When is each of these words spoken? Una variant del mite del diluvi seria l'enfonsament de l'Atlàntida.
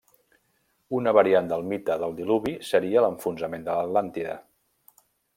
Una 0.99 1.11
variant 1.17 1.49
del 1.51 1.65
mite 1.73 1.97
del 2.03 2.15
diluvi 2.21 2.53
seria 2.69 3.03
l'enfonsament 3.05 3.67
de 3.67 3.75
l'Atlàntida. 3.81 4.33